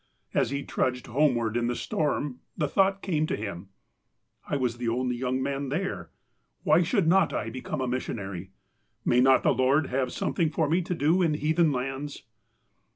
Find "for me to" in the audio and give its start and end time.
10.49-10.95